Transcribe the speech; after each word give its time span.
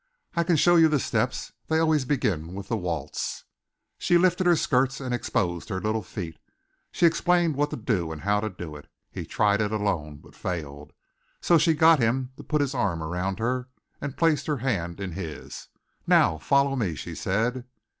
"I 0.35 0.43
can 0.43 0.55
show 0.55 0.77
you 0.77 0.87
the 0.87 0.97
steps. 0.99 1.53
They 1.67 1.77
always 1.77 2.05
begin 2.05 2.55
with 2.55 2.69
the 2.69 2.75
waltz." 2.75 3.43
She 3.99 4.17
lifted 4.17 4.47
her 4.47 4.55
skirts 4.55 4.99
and 4.99 5.13
exposed 5.13 5.69
her 5.69 5.79
little 5.79 6.01
feet. 6.01 6.39
She 6.91 7.05
explained 7.05 7.55
what 7.55 7.69
to 7.69 7.75
do 7.75 8.11
and 8.11 8.21
how 8.21 8.39
to 8.39 8.49
do 8.49 8.75
it. 8.75 8.87
He 9.11 9.27
tried 9.27 9.61
it 9.61 9.71
alone, 9.71 10.15
but 10.17 10.33
failed; 10.33 10.91
so 11.39 11.59
she 11.59 11.75
got 11.75 11.99
him 11.99 12.31
to 12.37 12.43
put 12.43 12.61
his 12.61 12.73
arm 12.73 13.03
around 13.03 13.37
her 13.37 13.69
and 14.01 14.17
placed 14.17 14.47
her 14.47 14.57
hand 14.57 14.99
in 14.99 15.11
his. 15.11 15.67
"Now, 16.07 16.39
follow 16.39 16.75
me," 16.75 16.95
she 16.95 17.13
said. 17.13 17.63